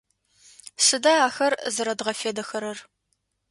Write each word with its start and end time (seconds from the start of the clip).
Сыда 0.85 1.13
ахэр 1.27 1.53
зэрэдгъэфедэхэрэр? 1.75 2.77